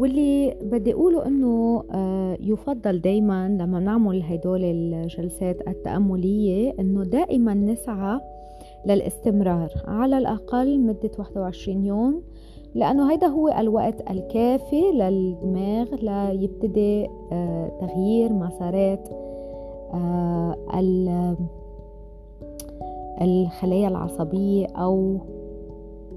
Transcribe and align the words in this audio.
واللي 0.00 0.56
بدي 0.62 0.92
أقوله 0.94 1.26
أنه 1.26 1.84
آه، 1.90 2.36
يفضل 2.40 3.00
دايما 3.00 3.48
لما 3.48 3.80
نعمل 3.80 4.22
هدول 4.22 4.64
الجلسات 4.64 5.68
التأملية 5.68 6.74
أنه 6.80 7.04
دائما 7.04 7.54
نسعى 7.54 8.20
للاستمرار 8.86 9.72
على 9.84 10.18
الأقل 10.18 10.80
مدة 10.80 11.10
21 11.18 11.84
يوم 11.84 12.22
لأنه 12.74 13.10
هيدا 13.12 13.26
هو 13.26 13.48
الوقت 13.48 14.10
الكافي 14.10 14.82
للدماغ 14.92 15.94
ليبتدي 16.32 17.06
آه، 17.32 17.78
تغيير 17.80 18.32
مسارات 18.32 19.08
الخلايا 23.20 23.88
العصبية 23.88 24.66
أو 24.66 25.18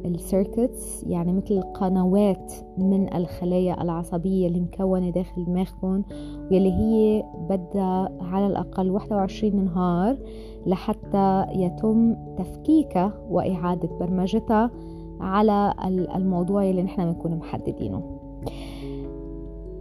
السيركتس 0.06 1.04
يعني 1.04 1.34
مثل 1.34 1.62
قنوات 1.62 2.54
من 2.78 3.14
الخلايا 3.14 3.82
العصبية 3.82 4.48
اللي 4.48 4.60
مكونة 4.60 5.10
داخل 5.10 5.46
دماغكم 5.46 6.04
واللي 6.52 6.72
هي 6.72 7.24
بدها 7.50 8.10
على 8.22 8.48
الأقل 8.48 8.90
21 8.90 9.66
نهار 9.66 10.18
لحتى 10.66 11.46
يتم 11.56 12.16
تفكيكها 12.38 13.14
وإعادة 13.30 13.90
برمجتها 14.00 14.72
على 15.20 15.74
الموضوع 16.16 16.70
اللي 16.70 16.84
نحن 16.84 17.06
بنكون 17.06 17.36
محددينه. 17.36 18.20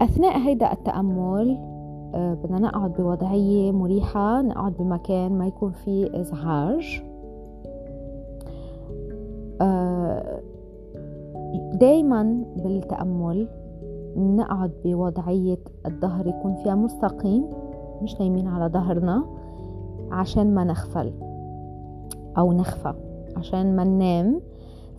أثناء 0.03 0.39
هيدا 0.39 0.73
التأمل 0.73 1.59
آه، 2.15 2.35
بدنا 2.35 2.59
نقعد 2.59 2.93
بوضعية 2.93 3.73
مريحة 3.73 4.43
نقعد 4.43 4.73
بمكان 4.79 5.39
ما 5.39 5.47
يكون 5.47 5.71
فيه 5.73 6.21
إزعاج. 6.21 7.12
دايما 11.75 12.45
بالتأمل 12.57 13.49
نقعد 14.17 14.73
بوضعية 14.85 15.59
الظهر 15.87 16.27
يكون 16.27 16.55
فيها 16.55 16.75
مستقيم 16.75 17.47
مش 18.03 18.21
نايمين 18.21 18.49
على 18.49 18.67
ظهرنا 18.73 19.25
عشان 20.11 20.55
ما 20.55 20.65
نغفل 20.65 21.13
أو 22.39 22.53
نخفى 22.53 22.95
عشان 23.37 23.77
ما 23.77 23.85
ننام. 23.85 24.41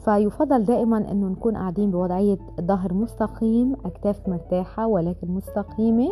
فيفضل 0.06 0.64
دائما 0.64 1.12
إنه 1.12 1.28
نكون 1.28 1.58
قاعدين 1.58 1.92
بوضعية 1.92 2.38
ظهر 2.62 2.94
مستقيم 2.94 3.74
أكتاف 3.86 4.30
مرتاحة 4.30 4.88
ولكن 4.88 5.28
مستقيمة. 5.28 6.12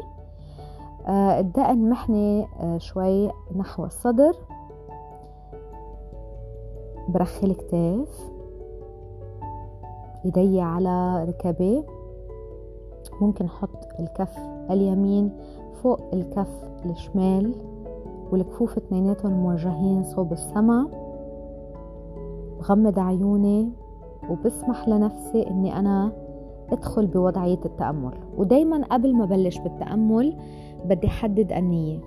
آه 1.08 1.40
الدقن 1.40 1.90
محني 1.90 2.46
آه 2.62 2.78
شوي 2.78 3.32
نحو 3.56 3.86
الصدر 3.86 4.34
برخي 7.10 7.48
الكتاف 7.48 8.32
إيدي 10.26 10.62
على 10.62 11.24
ركبي 11.24 11.84
ممكن 13.22 13.46
أحط 13.46 13.88
الكف 14.00 14.38
اليمين 14.72 15.32
فوق 15.84 16.00
الكف 16.14 16.64
الشمال 16.86 17.56
والكفوف 18.32 18.78
اثنيناتهم 18.78 19.32
موجهين 19.32 20.04
صوب 20.04 20.34
السما 20.34 20.88
بغمض 22.60 23.00
عيوني 23.00 23.70
وبسمح 24.30 24.88
لنفسي 24.88 25.48
إني 25.48 25.80
أنا 25.80 26.12
أدخل 26.72 27.08
بوضعية 27.08 27.60
التأمل. 27.66 28.14
ودايما 28.38 28.86
قبل 28.86 29.16
ما 29.16 29.26
بلش 29.26 29.58
بالتأمل 29.58 30.38
بدي 30.86 31.08
حدد 31.08 31.52
النية. 31.52 32.00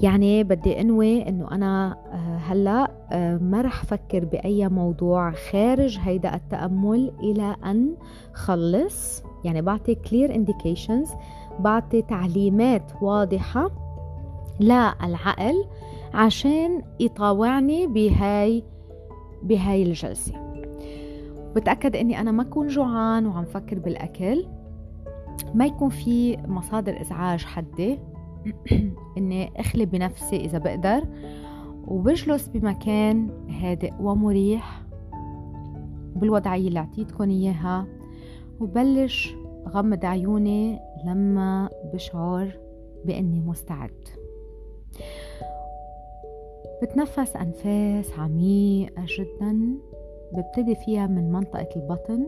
يعني 0.00 0.44
بدي 0.44 0.80
أنوي 0.80 1.28
إنه 1.28 1.50
أنا 1.52 1.96
آه، 2.12 2.36
هلأ 2.36 2.90
آه، 3.12 3.36
ما 3.36 3.60
رح 3.62 3.84
فكر 3.84 4.24
بأي 4.24 4.68
موضوع 4.68 5.30
خارج 5.30 5.98
هيدا 6.02 6.34
التأمل 6.34 7.12
إلى 7.20 7.56
أن 7.64 7.96
خلص. 8.32 9.22
يعني 9.44 9.62
بعطي 9.62 9.94
clear 9.94 10.30
indications 10.30 11.16
بعطي 11.60 12.02
تعليمات 12.02 12.92
واضحة 13.02 13.70
للعقل 14.60 15.64
عشان 16.14 16.82
يطاوعني 17.00 17.86
بهاي 17.86 18.64
بهاي 19.42 19.82
الجلسة. 19.82 20.32
بتأكد 21.56 21.96
إني 21.96 22.20
أنا 22.20 22.30
ما 22.30 22.42
أكون 22.42 22.66
جوعان 22.66 23.26
وعم 23.26 23.44
فكر 23.44 23.78
بالأكل. 23.78 24.46
ما 25.54 25.66
يكون 25.66 25.88
في 25.88 26.36
مصادر 26.36 27.00
إزعاج 27.00 27.44
حده 27.44 27.98
إني 29.18 29.60
أخلي 29.60 29.86
بنفسي 29.86 30.36
إذا 30.36 30.58
بقدر 30.58 31.04
وبجلس 31.86 32.48
بمكان 32.48 33.30
هادئ 33.50 33.92
ومريح 34.00 34.82
بالوضعية 36.16 36.68
اللي 36.68 36.78
اعطيتكم 36.78 37.30
إياها 37.30 37.86
وبلش 38.60 39.34
غمض 39.68 40.04
عيوني 40.04 40.78
لما 41.06 41.70
بشعر 41.94 42.58
بإني 43.04 43.40
مستعد. 43.40 44.08
بتنفس 46.82 47.36
أنفاس 47.36 48.18
عميقة 48.18 49.04
جدا 49.18 49.78
ببتدي 50.32 50.74
فيها 50.74 51.06
من 51.06 51.32
منطقة 51.32 51.68
البطن. 51.76 52.26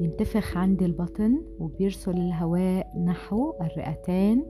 بينتفخ 0.00 0.56
عندي 0.56 0.84
البطن 0.86 1.42
وبيرسل 1.60 2.10
الهواء 2.10 2.98
نحو 3.04 3.52
الرئتين 3.60 4.44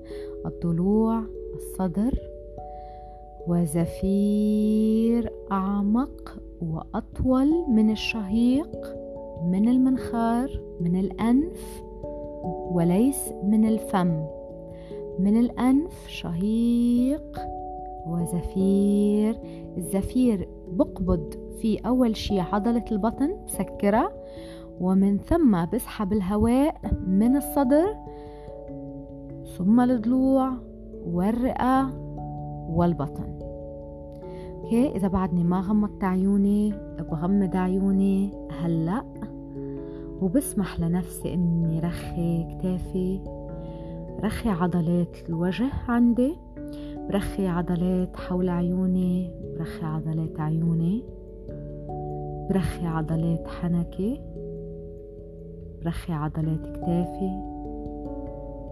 الضلوع 0.46 1.22
الصدر 1.54 2.18
وزفير 3.48 5.32
أعمق 5.52 6.38
وأطول 6.60 7.64
من 7.68 7.90
الشهيق 7.90 8.96
من 9.44 9.68
المنخار 9.68 10.60
من 10.80 10.96
الأنف 10.96 11.82
وليس 12.72 13.32
من 13.44 13.64
الفم. 13.68 14.26
من 15.18 15.40
الأنف 15.40 16.06
شهيق 16.08 17.38
وزفير. 18.06 19.38
الزفير 19.76 20.48
بقبض 20.68 21.34
في 21.60 21.78
أول 21.86 22.16
شي 22.16 22.40
عضلة 22.40 22.84
البطن 22.92 23.36
بسكرها 23.46 24.12
ومن 24.82 25.18
ثم 25.18 25.64
بسحب 25.64 26.12
الهواء 26.12 26.74
من 27.06 27.36
الصدر 27.36 27.96
ثم 29.58 29.80
الضلوع 29.80 30.52
والرئة 31.06 31.90
والبطن. 32.68 33.38
أوكي؟ 34.62 34.96
إذا 34.96 35.08
بعدني 35.08 35.44
ما 35.44 35.60
غمضت 35.60 36.04
عيوني 36.04 36.74
بغمض 36.98 37.56
عيوني 37.56 38.30
هلأ. 38.60 39.04
وبسمح 40.22 40.80
لنفسي 40.80 41.34
إني 41.34 41.80
رخي 41.80 42.44
كتافي 42.44 43.20
رخي 44.24 44.48
عضلات 44.48 45.16
الوجه 45.28 45.70
عندي 45.88 46.36
برخي 47.08 47.46
عضلات 47.46 48.16
حول 48.16 48.48
عيوني 48.48 49.30
برخي 49.58 49.86
عضلات 49.86 50.40
عيوني 50.40 51.04
برخي 52.50 52.86
عضلات 52.86 53.48
حنكي. 53.48 54.31
برخي 55.84 56.12
عضلات 56.12 56.60
كتافي 56.60 57.52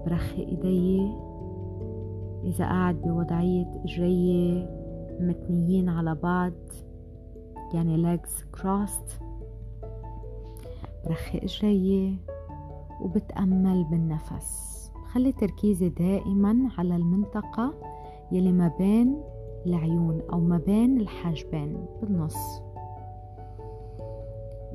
برخي 0.07 0.43
إيدي. 0.43 1.13
إذا 2.45 2.65
قاعد 2.65 3.03
بوضعية 3.03 3.83
إجري 3.85 4.69
متنيين 5.21 5.89
على 5.89 6.15
بعض 6.15 6.53
يعني 7.75 8.17
legs 8.17 8.59
crossed. 8.61 9.23
برخي 11.07 11.39
إجري 11.39 12.17
وبتأمل 13.01 13.85
بالنفس. 13.85 14.71
خلي 15.13 15.33
تركيزي 15.33 15.89
دائما 15.89 16.69
على 16.79 16.97
المنطقة 16.97 17.75
يلي 18.33 18.53
ما 18.53 18.73
بين 18.79 19.23
العيون 19.67 20.23
أو 20.33 20.41
ما 20.41 20.59
بين 20.59 21.01
الحاجبين 21.01 21.87
بالنص. 22.03 22.63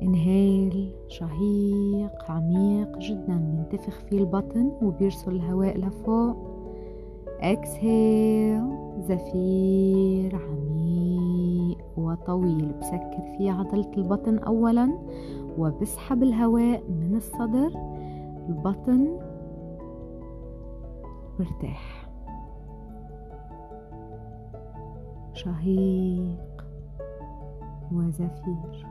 انهيل 0.02 0.92
شهيق 1.08 2.30
عميق 2.30 2.98
جدا 2.98 3.36
بينتفخ 3.36 3.98
فيه 3.98 4.18
البطن 4.18 4.72
وبيرسل 4.82 5.32
الهواء 5.32 5.78
لفوق 5.78 6.36
إكسهيل 7.40 8.62
زفير 9.00 10.36
عميق 10.36 11.78
وطويل. 11.96 12.72
بسكر 12.72 13.34
فيه 13.38 13.52
عضلة 13.52 13.90
البطن 13.96 14.38
أولا 14.38 14.98
وبسحب 15.58 16.22
الهواء 16.22 16.82
من 16.90 17.16
الصدر. 17.16 17.70
البطن 18.48 19.18
مرتاح. 21.38 22.08
شهيق 25.32 26.64
وزفير. 27.92 28.86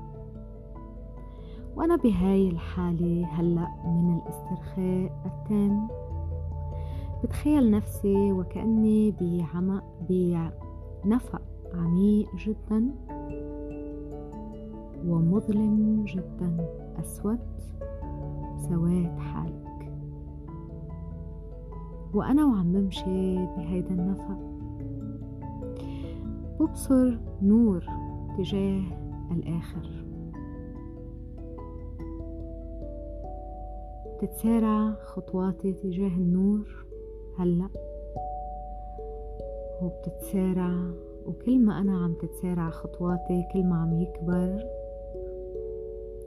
وأنا 1.76 1.96
بهاي 1.96 2.50
الحالة 2.50 3.26
هلأ 3.26 3.68
من 3.86 4.20
الاسترخاء 4.22 5.12
التام. 5.26 5.88
بتخيل 7.24 7.72
نفسي 7.72 8.32
وكأني 8.32 9.12
بعمق 9.12 9.84
بنفق 10.10 11.42
عميق 11.74 12.36
جدا 12.36 12.90
ومظلم 15.08 16.06
جدا. 16.08 16.68
أسود 17.00 17.40
سواد 18.58 19.20
حالك. 19.20 19.92
وأنا 22.14 22.46
وعم 22.46 22.72
بمشي 22.74 23.36
بهيدا 23.36 23.90
النفق. 23.90 24.40
ببصر 26.60 27.18
نور 27.42 27.86
تجاه 28.38 28.84
الآخر. 29.32 30.05
تتسارع 34.26 34.92
خطواتي 34.92 35.74
تجاه 35.74 36.18
النور؟ 36.18 36.86
هلأ. 37.38 37.70
وبتتسارع 39.82 40.92
وكل 41.26 41.60
ما 41.60 41.82
أنا 41.82 41.98
عم 41.98 42.14
تتسارع 42.14 42.70
خطواتي 42.70 43.48
كل 43.54 43.64
ما 43.64 43.76
عم 43.76 44.02
يكبر 44.02 44.66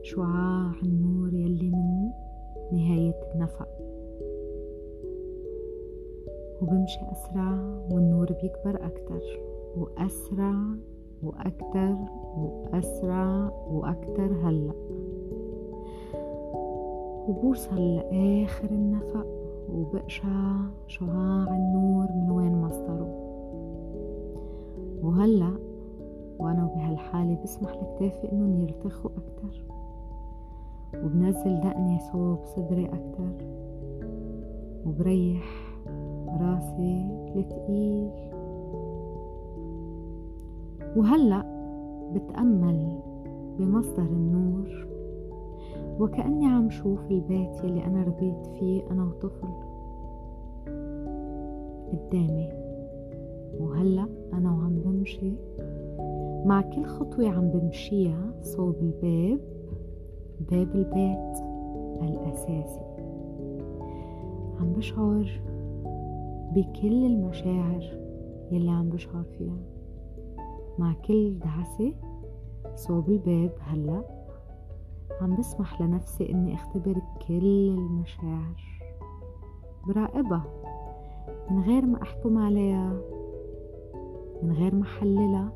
شعاع 0.03 0.73
النور 0.83 1.35
يلي 1.35 1.71
من 1.71 2.11
نهاية 2.73 3.21
النفق. 3.35 3.69
وبمشي 6.63 7.01
أسرع 7.13 7.81
والنور 7.91 8.27
بيكبر 8.33 8.87
أكتر. 8.87 9.23
وأسرع 9.77 10.55
وأكتر 11.23 11.97
وأسرع 12.37 13.51
وأكتر 13.71 14.33
هلأ. 14.33 14.75
وبوصل 17.29 17.77
لآخر 17.77 18.71
النفق 18.71 19.27
وبقشع 19.73 20.57
شعاع 20.87 21.57
النور 21.57 22.07
من 22.13 22.31
وين 22.31 22.63
مصدره. 22.63 23.15
وهلأ 25.03 25.59
وأنا 26.39 26.71
بهالحالة 26.75 27.43
بسمح 27.43 27.71
لكتافي 27.71 28.33
إنهم 28.33 28.63
يرتخوا 28.63 29.11
أكتر. 29.11 29.65
وبنزل 31.05 31.61
دقني 31.61 31.99
صوب 32.13 32.39
صدري 32.45 32.87
أكتر. 32.87 33.47
وبريح 34.87 35.45
راسي 36.41 37.07
التقيل 37.37 38.11
وهلأ 40.97 41.45
بتأمل 42.15 42.99
بمصدر 43.59 44.03
النور. 44.03 44.98
وكأني 45.99 46.47
عم 46.47 46.71
شوف 46.71 47.11
البيت 47.11 47.65
يلي 47.65 47.85
أنا 47.85 48.03
ربيت 48.03 48.47
فيه 48.47 48.83
أنا 48.91 49.05
وطفل 49.05 49.49
قدامي. 51.93 52.49
وهلأ 53.61 54.09
أنا 54.33 54.53
وعم 54.53 54.81
بمشي. 54.85 55.33
مع 56.47 56.61
كل 56.61 56.85
خطوة 56.85 57.29
عم 57.29 57.49
بمشيها 57.51 58.33
صوب 58.41 58.75
الباب 58.83 59.41
باب 60.51 60.75
البيت 60.75 61.45
الأساسي. 62.03 62.81
عم 64.61 64.73
بشعر 64.73 65.41
بكل 66.55 67.07
المشاعر 67.07 67.85
يلي 68.51 68.71
عم 68.71 68.89
بشعر 68.89 69.23
فيها. 69.23 69.59
مع 70.79 70.95
كل 71.07 71.39
دعسة 71.39 71.93
صوب 72.75 73.09
الباب 73.09 73.51
هلأ 73.61 74.18
عم 75.23 75.37
بسمح 75.37 75.81
لنفسي 75.81 76.33
إني 76.33 76.55
أختبر 76.55 77.03
كل 77.29 77.69
المشاعر 77.79 78.83
براقبها 79.87 80.45
من 81.51 81.61
غير 81.61 81.87
ما 81.87 82.03
أحكم 82.03 82.39
عليها 82.39 82.93
من 84.43 84.53
غير 84.53 84.75
ما 84.75 84.83
أحللها 84.83 85.49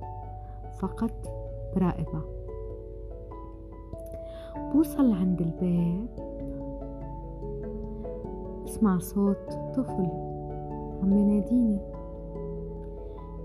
فقط 0.78 1.12
براقبها. 1.76 2.22
بوصل 4.74 5.12
عند 5.12 5.40
الباب 5.40 6.08
بسمع 8.64 8.98
صوت 8.98 9.52
طفل 9.74 10.08
عم 11.02 11.12
يناديني. 11.12 11.78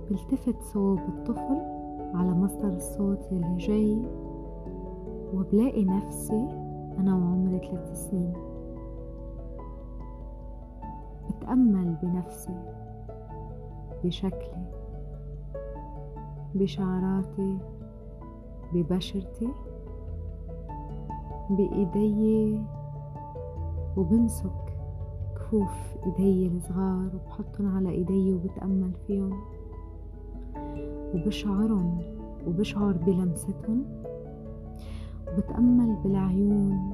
بلتفت 0.10 0.62
صوب 0.62 1.00
الطفل 1.00 1.58
على 2.14 2.32
مصدر 2.32 2.74
الصوت 2.74 3.32
يلي 3.32 3.58
جاي. 3.58 4.27
وبلاقي 5.34 5.86
نفسي 5.86 6.48
أنا 7.00 7.16
وعمري 7.16 7.60
ثلاث 7.60 8.10
سنين. 8.10 8.34
بتأمل 11.30 11.96
بنفسي 12.04 12.60
بشكلي 14.04 14.68
بشعراتي 16.56 17.58
ببشرتي 18.74 19.50
بإيدي 21.50 22.62
وبمسك 23.98 24.52
كفوف 25.36 25.96
إيدي 26.06 26.48
الصغار 26.48 27.10
وبحطهم 27.16 27.76
على 27.76 27.90
إيدي 27.90 28.34
وبتأمل 28.34 28.92
فيهم. 29.08 29.40
وبشعرهم 31.16 31.98
وبشعر 32.48 32.92
بلمستهم. 32.92 34.07
وبتأمل 35.28 35.96
بالعيون 36.04 36.92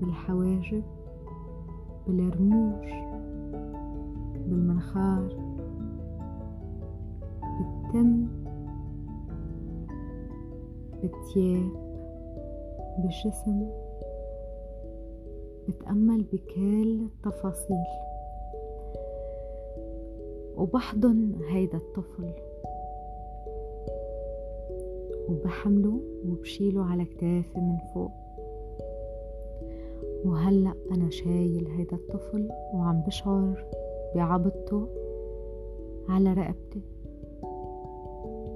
بالحواجب 0.00 0.82
بالرموش 2.06 2.90
بالمنخار. 4.46 5.28
بالتم 7.58 8.26
بالتياب 11.02 11.70
بالجسم. 12.98 13.70
بتأمل 15.68 16.22
بكل 16.32 17.00
التفاصيل. 17.04 17.86
وبحضن 20.56 21.32
هيدا 21.48 21.78
الطفل. 21.78 22.45
وبحمله 25.28 26.00
وبشيله 26.28 26.84
على 26.84 27.04
كتافي 27.04 27.60
من 27.60 27.76
فوق. 27.94 28.10
وهلأ 30.24 30.74
أنا 30.92 31.10
شايل 31.10 31.66
هيدا 31.66 31.96
الطفل 31.96 32.48
وعم 32.74 33.00
بشعر 33.00 33.64
بعبطته 34.14 34.88
على 36.08 36.32
رقبتي. 36.32 36.82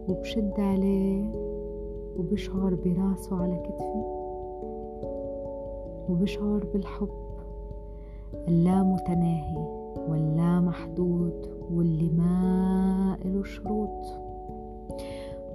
وبشد 0.09 0.61
عليه 0.61 1.25
وبشعر 2.17 2.75
براسه 2.75 3.37
على 3.37 3.57
كتفي. 3.57 4.05
وبشعر 6.09 6.65
بالحب 6.73 7.31
اللامتناهي 8.49 9.57
واللا 10.09 10.61
محدود 10.61 11.51
واللي 11.71 12.11
ما 12.11 13.19
إله 13.25 13.43
شروط. 13.43 14.07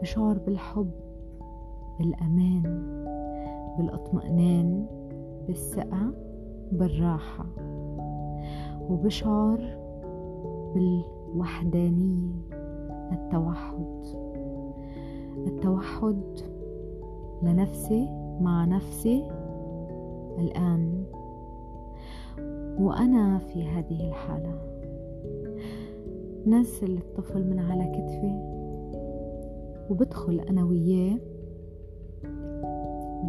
بشعر 0.02 0.38
بالحب 0.38 1.05
بالأمان 2.00 2.64
بالإطمئنان 3.78 4.86
بالثقة 5.48 6.14
بالراحة 6.72 7.46
وبشعر 8.90 9.78
بالوحدانية 10.74 12.34
التوحد. 13.12 14.06
التوحد 15.48 16.22
لنفسي 17.44 18.10
مع 18.42 18.66
نفسي 18.66 19.28
الآن. 20.40 21.04
وأنا 22.80 23.38
في 23.38 23.64
هذه 23.64 24.08
الحالة. 24.08 24.56
نزل 26.48 26.98
الطفل 26.98 27.50
من 27.50 27.60
على 27.60 27.84
كتفي 27.84 28.56
وبدخل 29.90 30.40
أنا 30.40 30.64
وياه 30.64 31.20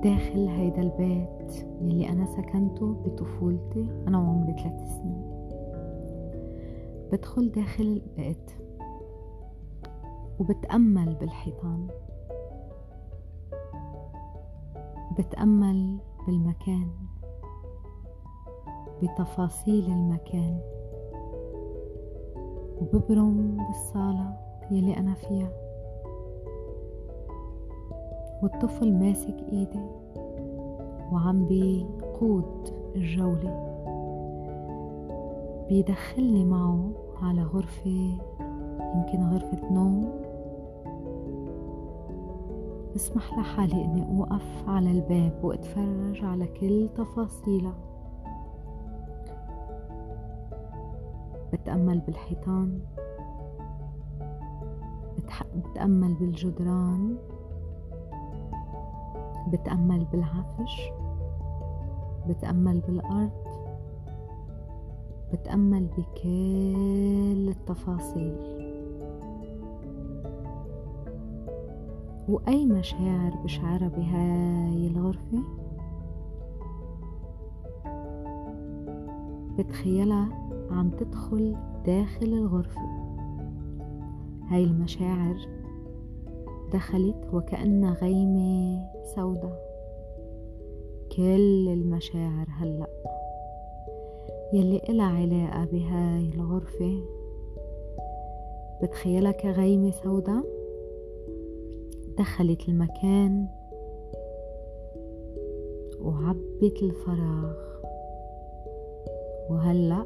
داخل 0.02 0.48
هيدا 0.48 0.82
البيت 0.82 1.66
يلي 1.80 2.08
أنا 2.08 2.26
سكنته 2.26 2.92
بطفولتي 2.92 3.88
أنا 4.08 4.18
وعمري 4.18 4.52
ثلاث 4.52 4.98
سنين. 4.98 5.26
بدخل 7.12 7.52
داخل 7.52 7.84
البيت 7.84 8.50
وبتأمل 10.40 11.14
بالحيطان. 11.14 11.86
بتأمل 15.18 15.98
بالمكان 16.26 16.90
بتفاصيل 19.02 19.86
المكان. 19.86 20.60
وببرم 22.80 23.56
بالصالة 23.66 24.36
يلي 24.70 24.96
أنا 24.96 25.14
فيها. 25.14 25.65
والطفل 28.46 28.92
ماسك 28.92 29.36
ايدي 29.52 29.80
وعم 31.12 31.46
بيقود 31.46 32.68
الجولة. 32.96 33.66
بيدخلني 35.68 36.44
معه 36.44 36.92
على 37.22 37.42
غرفة 37.42 38.18
يمكن 38.94 39.22
غرفة 39.22 39.72
نوم. 39.72 40.12
بسمح 42.94 43.38
لحالي 43.38 43.84
إني 43.84 44.18
أوقف 44.18 44.68
على 44.68 44.90
الباب 44.90 45.44
وأتفرج 45.44 46.24
على 46.24 46.46
كل 46.46 46.88
تفاصيله. 46.96 47.74
بتأمل 51.52 52.00
بالحيطان 52.00 52.80
بتأمل 55.56 56.14
بالجدران. 56.14 57.16
بتأمل 59.56 60.04
بالعفش 60.12 60.90
بتأمل 62.28 62.80
بالأرض 62.80 63.30
بتأمل 65.32 65.86
بكل 65.98 67.48
التفاصيل. 67.48 68.36
وأي 72.28 72.66
مشاعر 72.66 73.36
بشعرها 73.44 73.88
بهاي 73.88 74.86
الغرفة 74.86 75.42
بتخيلها 79.58 80.28
عم 80.70 80.90
تدخل 80.90 81.56
داخل 81.86 82.26
الغرفة. 82.26 82.82
هاي 84.48 84.64
المشاعر 84.64 85.36
دخلت 86.76 87.16
وكأنها 87.32 87.94
غيمة 87.94 88.80
سوداء. 89.14 89.66
كل 91.16 91.68
المشاعر 91.68 92.46
هلأ. 92.60 92.86
يلي 94.52 94.80
إلها 94.88 95.06
علاقة 95.06 95.64
بهاي 95.64 96.30
الغرفة؟ 96.34 97.00
بتخيلها 98.82 99.32
كغيمة 99.32 99.90
سوداء؟ 99.90 100.44
دخلت 102.18 102.68
المكان 102.68 103.46
وعبت 106.00 106.82
الفراغ. 106.82 107.56
وهلأ 109.50 110.04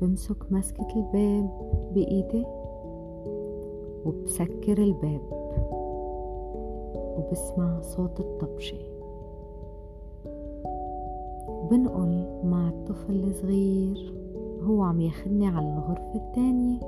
بمسك 0.00 0.52
مسكة 0.52 0.88
الباب 0.96 1.50
بإيدي. 1.94 2.57
وبسكر 4.04 4.78
الباب 4.78 5.20
وبسمع 7.18 7.80
صوت 7.80 8.20
الطبشة. 8.20 8.78
وبنقل 11.48 12.40
مع 12.44 12.68
الطفل 12.68 13.24
الصغير 13.24 14.14
هو 14.62 14.82
عم 14.82 15.00
ياخدني 15.00 15.46
على 15.46 15.66
الغرفة 15.66 16.14
التانية 16.14 16.80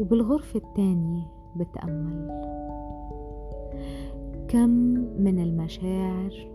وبالغرفة 0.00 0.58
التانية 0.58 1.22
بتأمل. 1.56 2.44
كم 4.48 4.70
من 5.18 5.38
المشاعر 5.38 6.48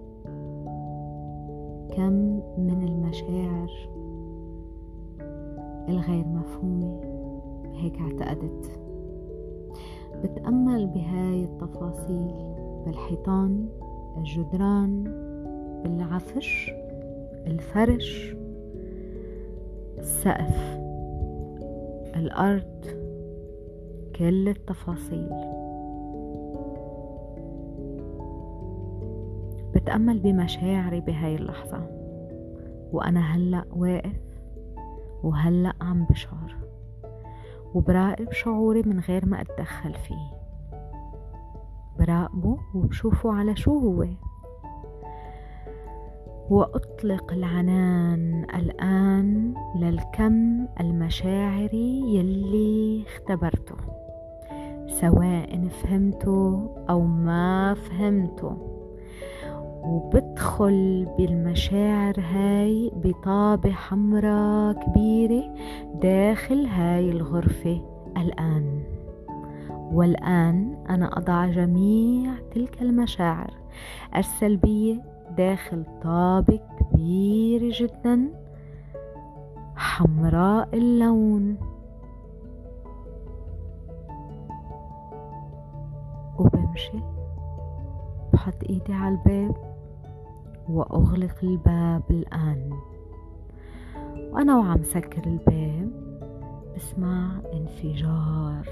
كم 1.89 2.13
من 2.57 2.83
المشاعر 2.87 3.71
الغير 5.89 6.25
مفهومة 6.27 7.01
هيك 7.73 7.99
اعتقدت. 8.01 8.79
بتأمل 10.23 10.87
بهاي 10.87 11.43
التفاصيل 11.43 12.33
بالحيطان 12.85 13.69
الجدران 14.17 15.03
العفش 15.85 16.71
الفرش 17.47 18.35
السقف 19.97 20.79
الأرض 22.15 22.85
كل 24.15 24.49
التفاصيل. 24.49 25.29
بتأمل 29.75 30.19
بمشاعري 30.19 31.01
بهاي 31.01 31.35
اللحظة 31.35 31.81
وأنا 32.91 33.19
هلأ 33.19 33.63
واقف 33.71 34.21
وهلأ 35.23 35.73
عم 35.81 36.05
بشعر. 36.09 36.58
وبراقب 37.73 38.31
شعوري 38.31 38.81
من 38.85 38.99
غير 38.99 39.25
ما 39.25 39.41
أتدخل 39.41 39.93
فيه. 39.93 40.39
براقبه 41.99 42.57
وبشوفه 42.75 43.33
على 43.33 43.55
شو 43.55 43.79
هو. 43.79 44.05
وأطلق 46.49 47.33
العنان 47.33 48.45
الآن 48.55 49.53
للكم 49.75 50.67
المشاعري 50.79 52.15
يلي 52.15 53.03
اختبرته 53.07 53.75
سواء 54.87 55.67
فهمته 55.67 56.69
أو 56.89 57.01
ما 57.01 57.73
فهمته. 57.73 58.78
وبدخل 59.83 61.07
بالمشاعر 61.17 62.19
هاي 62.19 62.91
بطابة 62.95 63.71
حمراء 63.71 64.73
كبيرة 64.73 65.53
داخل 66.01 66.65
هاي 66.65 67.11
الغرفة 67.11 67.81
الآن. 68.17 68.83
والآن 69.69 70.85
أنا 70.89 71.17
أضع 71.17 71.45
جميع 71.45 72.33
تلك 72.53 72.81
المشاعر 72.81 73.53
السلبية 74.15 75.01
داخل 75.37 75.83
طابق 76.03 76.61
كبير 76.79 77.69
جدا 77.69 78.29
حمراء 79.75 80.69
اللون. 80.73 81.57
وبمشي 86.39 86.99
بحط 88.33 88.63
إيدي 88.69 88.93
على 88.93 89.15
الباب. 89.15 89.68
وأغلق 90.69 91.35
الباب 91.43 92.03
الآن. 92.09 92.69
وأنا 94.31 94.57
وعم 94.57 94.83
سكر 94.83 95.23
الباب 95.23 95.91
بسمع 96.75 97.41
انفجار. 97.53 98.69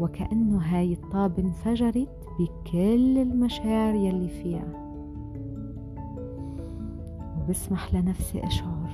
وكأنه 0.00 0.58
هاي 0.58 0.92
الطابة 0.92 1.42
انفجرت 1.42 2.28
بكل 2.38 3.18
المشاعر 3.18 3.94
يلي 3.94 4.28
فيها. 4.28 4.94
وبسمح 7.38 7.94
لنفسي 7.94 8.46
أشعر 8.46 8.90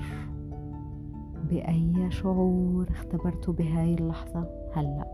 بأي 1.51 2.11
شعور 2.11 2.87
اختبرته 2.91 3.53
بهاي 3.53 3.95
اللحظة 3.95 4.47
هلأ. 4.73 5.07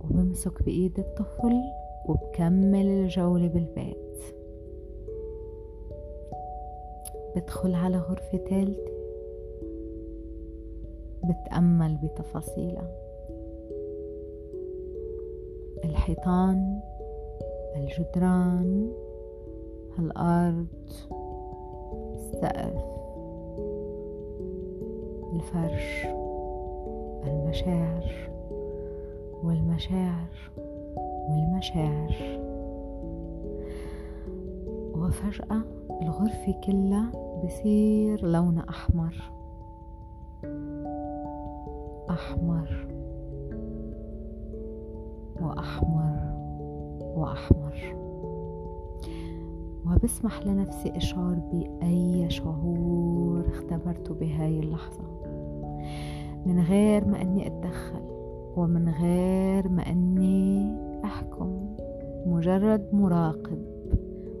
وبمسك 0.00 0.62
بإيد 0.62 0.98
الطفل 0.98 1.62
وبكمل 2.08 2.86
الجولة 2.86 3.48
بالبيت. 3.48 3.96
بدخل 7.36 7.74
على 7.74 7.96
غرفة 7.96 8.38
تالتة. 8.38 8.96
بتأمل 11.24 11.96
بتفاصيلها. 12.02 12.90
الحيطان 15.84 16.80
الجدران 17.76 18.92
الأرض 19.98 20.66
السقف 22.14 22.84
الفرش 25.32 26.06
المشاعر 27.26 28.30
والمشاعر. 29.42 30.65
والمشاعر. 31.28 32.16
وفجأة 34.94 35.62
الغرفة 36.02 36.60
كلها 36.66 37.10
بصير 37.44 38.26
لونها 38.26 38.64
أحمر. 38.68 39.32
أحمر. 42.10 42.88
وأحمر. 45.40 46.36
وأحمر. 47.16 47.96
وبسمح 49.86 50.46
لنفسي 50.46 50.96
أشعر 50.96 51.34
بأي 51.52 52.30
شعور 52.30 53.44
اختبرته 53.48 54.14
بهاي 54.14 54.58
اللحظة. 54.58 55.04
من 56.46 56.64
غير 56.68 57.04
ما 57.04 57.22
أني 57.22 57.46
أتدخل 57.46 58.02
ومن 58.56 58.88
غير 58.88 59.68
ما 59.68 59.82
أني 59.82 60.85
أحكم 61.06 61.76
مجرد 62.26 62.88
مراقب 62.92 63.62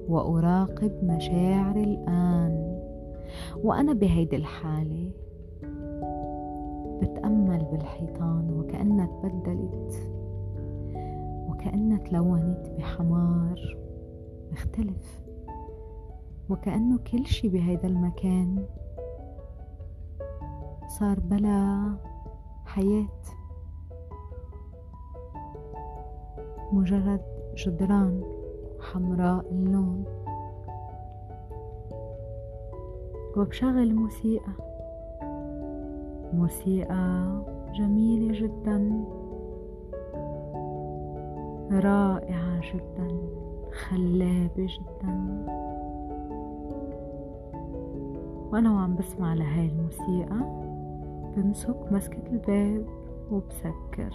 وأراقب 0.08 0.92
مشاعري 1.04 1.84
الآن. 1.84 2.80
وأنا 3.64 3.92
بهيدي 3.92 4.36
الحالة 4.36 5.10
بتأمل 7.02 7.64
بالحيطان 7.72 8.50
وكأنها 8.50 9.06
تبدلت 9.06 10.10
وكأنها 11.48 11.98
تلونت 11.98 12.68
بحمار 12.78 13.76
مختلف 14.52 15.20
وكأنه 16.50 16.98
كل 16.98 17.26
شي 17.26 17.48
بهيدا 17.48 17.88
المكان 17.88 18.64
صار 20.98 21.20
بلا 21.20 21.92
حياة. 22.66 23.35
مجرد 26.72 27.20
جدران 27.56 28.22
حمراء 28.80 29.44
اللون. 29.52 30.04
وبشغل 33.36 33.94
موسيقى. 33.94 34.52
موسيقى 36.32 37.42
جميلة 37.74 38.40
جدا. 38.40 39.04
رائعة 41.72 42.60
جدا. 42.74 43.08
خلابة 43.72 44.66
جدا. 44.66 45.46
وأنا 48.52 48.74
وعم 48.74 48.96
بسمع 48.96 49.34
لهاي 49.34 49.66
الموسيقى 49.66 50.66
بمسك 51.36 51.92
مسكة 51.92 52.22
الباب 52.32 52.86
وبسكر. 53.30 54.14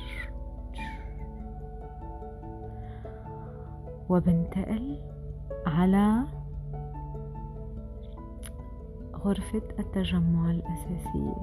وبنتقل 4.11 4.99
على 5.65 6.23
غرفة 9.15 9.61
التجمع 9.79 10.51
الأساسية. 10.51 11.35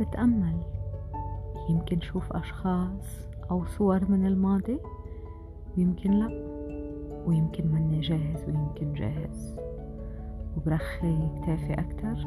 بتأمل. 0.00 0.62
يمكن 1.68 2.00
شوف 2.00 2.32
أشخاص 2.32 3.28
أو 3.50 3.64
صور 3.64 4.10
من 4.10 4.26
الماضي 4.26 4.78
ويمكن 5.76 6.10
لأ 6.10 6.30
ويمكن 7.26 7.66
مني 7.66 8.00
جاهز 8.00 8.44
ويمكن 8.48 8.92
جاهز. 8.92 9.56
وبرخي 10.56 11.28
كتافي 11.36 11.74
أكتر 11.74 12.26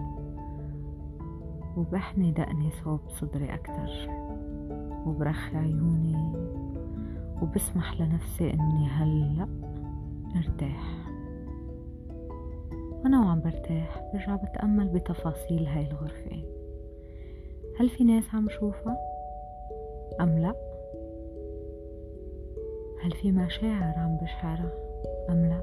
وبحني 1.77 2.31
دقني 2.31 2.71
صوب 2.83 2.99
صدري 3.07 3.53
أكتر. 3.53 4.09
وبرخي 5.05 5.57
عيوني 5.57 6.40
وبسمح 7.41 8.01
لنفسي 8.01 8.53
إني 8.53 8.87
هلأ 8.87 9.47
أرتاح. 10.35 11.07
وأنا 13.03 13.19
وعم 13.19 13.41
برتاح 13.41 14.01
برجع 14.13 14.35
بتأمل 14.35 14.87
بتفاصيل 14.87 15.65
هاي 15.67 15.87
الغرفة. 15.87 16.43
هل 17.79 17.89
في 17.89 18.03
ناس 18.03 18.23
عم 18.33 18.49
شوفها؟ 18.49 18.97
أم 20.21 20.37
لأ؟ 20.37 20.55
هل 23.03 23.11
في 23.11 23.31
مشاعر 23.31 23.93
عم 23.97 24.17
بشعرها؟ 24.17 24.71
أم 25.29 25.45
لأ؟ 25.45 25.61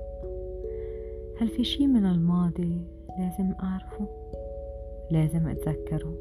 هل 1.40 1.49
في 1.49 1.64
شي 1.64 1.87
من 1.87 2.06
الماضي 2.06 2.80
لازم 3.18 3.54
أعرفه؟ 3.62 4.06
لازم 5.11 5.49
أتذكره؟ 5.49 6.14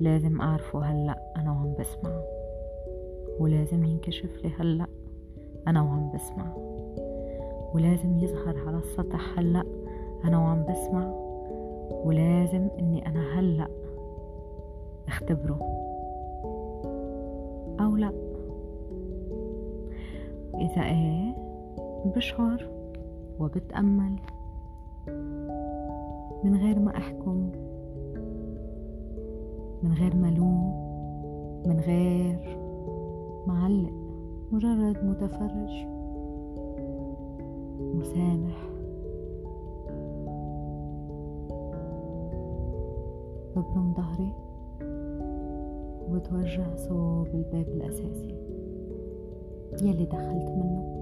لازم 0.00 0.40
أعرفه 0.40 0.82
هلأ 0.82 1.32
أنا 1.36 1.52
وعم 1.52 1.74
بسمع 1.78 2.35
ولازم 3.40 3.84
ينكشف 3.84 4.44
لي 4.44 4.50
هلأ. 4.58 4.86
أنا 5.68 5.82
وعم 5.82 6.12
بسمع. 6.14 6.56
ولازم 7.74 8.18
يظهر 8.18 8.58
على 8.66 8.78
السطح 8.78 9.38
هلأ. 9.38 9.64
أنا 10.24 10.38
وعم 10.38 10.64
بسمع. 10.64 11.12
ولازم 12.04 12.68
إني 12.78 13.06
أنا 13.06 13.40
هلأ 13.40 13.68
أختبره. 15.08 15.58
أو 17.80 17.96
لأ. 17.96 18.12
إذا 20.54 20.82
إيه 20.82 21.36
بشعر 22.16 22.68
وبتأمل. 23.40 24.16
من 26.44 26.56
غير 26.56 26.78
ما 26.78 26.96
أحكم. 26.96 27.50
من 29.82 29.92
غير 29.92 30.16
ما 30.16 30.28
ألوم. 30.28 30.86
من 31.66 31.80
غير 31.80 32.55
ما 33.46 33.54
أعلق 33.54 33.92
مجرد 34.52 35.04
متفرج. 35.04 35.86
مسامح. 37.94 38.70
ببرم 43.56 43.94
ظهري. 43.94 44.32
وبتوجه 46.10 46.76
صوب 46.76 47.26
الباب 47.34 47.68
الأساسي. 47.68 48.34
يلي 49.82 50.04
دخلت 50.04 50.50
منه. 50.50 50.92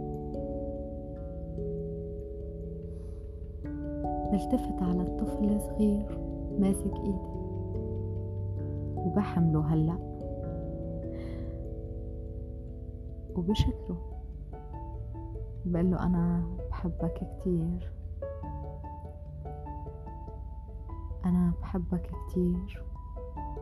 بلتفت 4.32 4.82
على 4.82 5.02
الطفل 5.02 5.44
الصغير 5.44 6.18
ماسك 6.58 6.94
إيدي. 6.96 7.34
وبحمله 8.96 9.60
هلأ. 9.60 10.13
وبشكره. 13.36 13.96
بقول 15.64 15.90
له 15.90 16.06
أنا 16.06 16.44
بحبك 16.70 17.14
كتير. 17.14 17.92
أنا 21.24 21.52
بحبك 21.62 22.10
كتير 22.28 22.84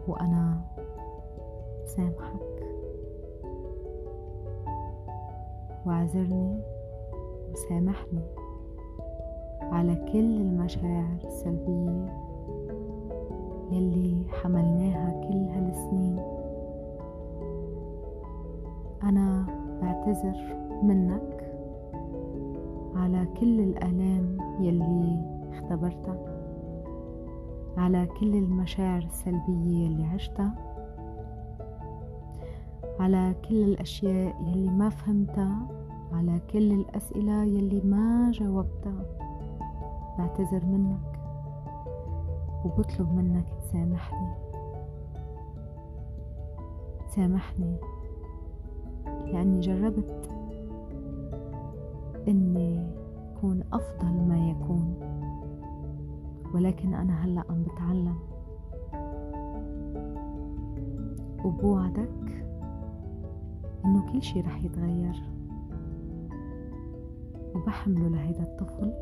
وأنا 0.09 0.65
سامحك. 1.85 2.63
واعذرني 5.87 6.63
وسامحني 7.53 8.23
على 9.63 9.95
كل 9.95 10.41
المشاعر 10.41 11.19
السلبية 11.25 12.23
يلي 13.71 14.27
حملناها 14.43 15.21
كل 15.29 15.37
هالسنين. 15.37 16.19
أنا 19.03 19.47
بعتذر 19.83 20.57
منك 20.83 21.53
على 22.95 23.27
كل 23.41 23.61
الآلام 23.61 24.37
يلي 24.61 25.21
اختبرتها 25.53 26.33
على 27.77 28.07
كل 28.21 28.35
المشاعر 28.35 29.03
السلبية 29.03 29.87
يلي 29.87 30.05
عشتها 30.05 30.55
على 33.01 33.35
كل 33.49 33.65
الأشياء 33.65 34.37
يلي 34.43 34.71
ما 34.71 34.89
فهمتها 34.89 35.69
على 36.13 36.41
كل 36.53 36.73
الأسئلة 36.73 37.45
يلي 37.45 37.81
ما 37.81 38.31
جاوبتها. 38.35 39.05
بعتذر 40.19 40.65
منك 40.67 41.21
وبطلب 42.65 43.15
منك 43.15 43.45
تسامحني. 43.63 44.35
تسامحني. 47.09 47.77
لأني 49.07 49.61
جربت 49.61 50.31
إني 52.29 52.87
أكون 53.37 53.65
أفضل 53.73 54.13
ما 54.13 54.51
يكون 54.51 54.95
ولكن 56.55 56.95
أنا 56.95 57.25
هلأ 57.25 57.45
عم 57.51 57.63
بتعلم. 57.63 58.17
وبوعدك 61.45 62.45
إنه 63.85 64.13
كل 64.13 64.23
شي 64.23 64.41
رح 64.41 64.65
يتغير. 64.65 65.23
وبحمله 67.55 68.09
لهيدا 68.09 68.43
الطفل 68.43 68.93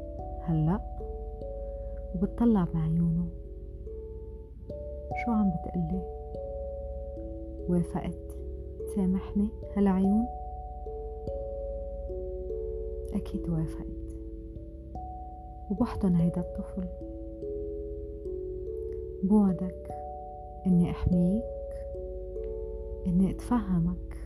هلأ 0.42 0.80
وبتطلع 2.14 2.66
بعيونه. 2.74 3.28
شو 5.24 5.32
عم 5.32 5.50
بتقلي؟ 5.50 6.02
وافقت. 7.68 8.39
تسامحني؟ 8.90 9.48
هالعيون 9.76 10.26
أكيد 13.14 13.48
وافقت. 13.48 13.86
وبحضن 15.70 16.14
هيدا 16.14 16.40
الطفل. 16.40 16.84
بوعدك 19.22 19.94
إني 20.66 20.90
أحميك 20.90 21.44
إني 23.06 23.30
أتفهمك 23.30 24.16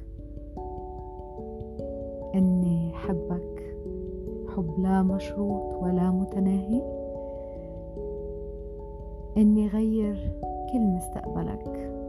إني 2.35 2.93
حبك 2.95 3.77
حب 4.57 4.81
لا 4.81 5.03
مشروط 5.03 5.75
ولا 5.83 6.11
متناهي. 6.11 6.83
إني 9.37 9.69
غير 9.69 10.33
كل 10.73 10.81
مستقبلك. 10.81 12.04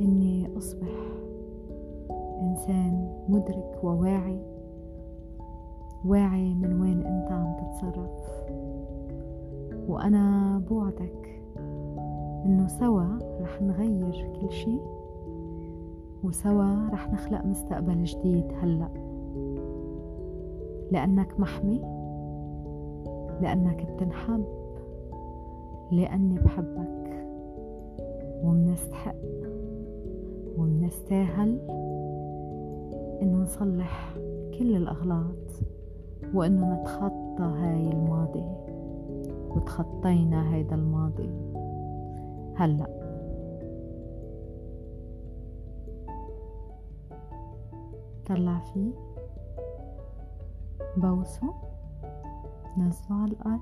إني 0.00 0.56
أصبح 0.56 0.88
إنسان 2.40 3.22
مدرك 3.28 3.80
وواعي 3.82 4.40
واعي 6.04 6.54
من 6.54 6.80
وين 6.80 7.06
أنت 7.06 7.32
عم 7.32 7.56
تتصرف. 7.56 8.42
وأنا 9.88 10.58
بوعدك 10.68 11.42
إنه 12.44 12.66
سوا 12.66 13.18
رح 13.40 13.62
نغير 13.62 14.28
كل 14.40 14.52
شي 14.52 14.78
وسوا 16.24 16.88
رح 16.88 17.12
نخلق 17.12 17.46
مستقبل 17.46 18.04
جديد 18.04 18.44
هلأ. 18.62 18.88
لأنك 20.90 21.40
محمي 21.40 21.80
لأنك 23.40 23.92
بتنحب 23.92 24.44
لأني 25.90 26.38
بحبك 26.38 27.26
ومنستحق. 28.44 29.37
ومنستاهل 30.58 31.58
إنه 33.22 33.42
نصلح 33.42 34.14
كل 34.58 34.76
الأغلاط 34.76 35.62
وإنه 36.34 36.80
نتخطى 36.80 37.28
نتخطى 37.38 37.44
هاي 37.44 37.92
الماضي 37.92 38.44
وتخطينا 39.50 40.54
هيدا 40.54 40.74
الماضي. 40.74 41.30
هلأ. 42.54 42.98
طلع 48.26 48.58
فيه 48.58 48.90
بوسه 50.96 51.54
نزله 52.78 53.16
على 53.16 53.32
الأرض. 53.32 53.60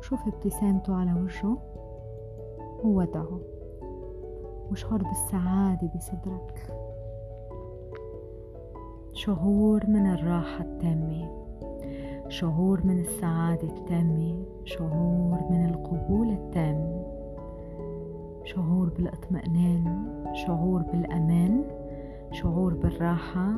شوف 0.00 0.26
ابتسامته 0.26 0.94
على 0.94 1.12
وجهه 1.12 1.58
وودعه 2.84 3.40
واشعر 4.70 5.02
بالسعادة 5.02 5.88
بصدرك. 5.94 6.72
شعور 9.12 9.86
من 9.86 10.06
الراحة 10.06 10.64
التامة. 10.64 11.46
شعور 12.28 12.80
من 12.84 12.98
السعادة 12.98 13.68
التامة. 13.68 14.44
شعور 14.64 15.38
من 15.50 15.64
القبول 15.70 16.28
التام. 16.28 17.02
شعور 18.44 18.88
بالإطمئنان. 18.88 20.06
شعور 20.34 20.82
بالأمان. 20.82 21.64
شعور 22.32 22.74
بالراحة. 22.74 23.52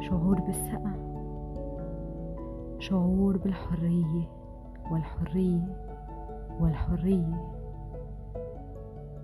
شعور 0.00 0.40
بالثقة. 0.40 0.92
شعور 2.78 3.36
بالحرية. 3.36 4.28
والحرية. 4.90 5.76
والحرية. 6.60 7.59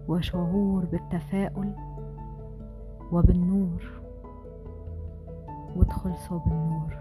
وشعور 0.08 0.84
بالتفاؤل 0.84 1.72
وبالنور. 3.12 4.02
وادخل 5.76 6.14
صوب 6.16 6.42
النور. 6.46 6.96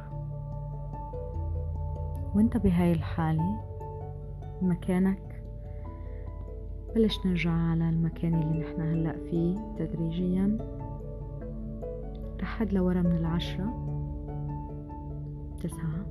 وانت 2.35 2.57
بهاي 2.57 2.91
الحالة 2.91 3.61
مكانك 4.61 5.43
بلش 6.95 7.25
نرجع 7.25 7.51
على 7.51 7.89
المكان 7.89 8.35
اللي 8.35 8.59
نحن 8.59 8.81
هلأ 8.81 9.13
فيه 9.29 9.75
تدريجيا. 9.77 10.57
لحد 12.41 12.73
لورا 12.73 13.01
من 13.01 13.11
العشرة. 13.11 13.73
تسعة. 15.63 16.05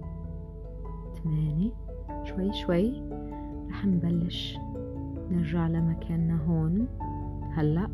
ثمانية 1.14 1.70
شوي 2.24 2.52
شوي. 2.52 3.02
رح 3.70 3.86
نبلش. 3.86 4.58
نرجع 5.30 5.68
لمكاننا 5.68 6.44
هون. 6.44 6.86
هلأ 7.54 7.90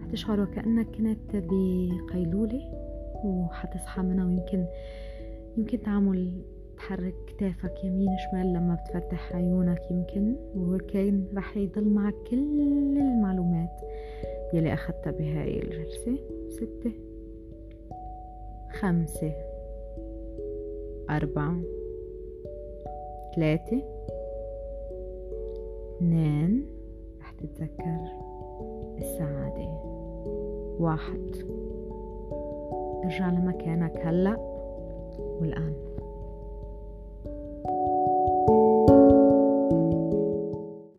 رح 0.00 0.06
تشعر 0.12 0.40
وكأنك 0.40 0.86
كنت 0.96 1.36
بقيلولة 1.36 2.60
وحتصحى 3.24 4.02
منها 4.02 4.24
ويمكن 4.24 4.66
يمكن 5.56 5.82
تعمل 5.82 6.32
تحرك 6.76 7.14
كتافك 7.26 7.84
يمين 7.84 8.08
شمال 8.18 8.52
لما 8.52 8.74
بتفتح 8.74 9.32
عيونك 9.36 9.90
يمكن. 9.90 10.36
وكان 10.56 11.26
رح 11.36 11.56
يضل 11.56 11.88
معك 11.88 12.14
كل 12.30 12.60
المعلومات 12.96 13.80
يلي 14.54 14.74
أخذتها 14.74 15.10
بهاي 15.10 15.62
الجلسة. 15.62 16.18
ستة 16.48 16.92
خمسة 18.80 19.32
أربعة 21.10 21.60
ثلاثة 23.36 23.82
اثنين 26.02 26.66
رح 27.20 27.30
تتذكر 27.30 27.98
السعادة. 28.98 29.68
واحد 30.80 31.36
ارجع 33.04 33.30
لمكانك 33.30 33.96
هلأ 33.96 34.36
والآن. 35.40 35.74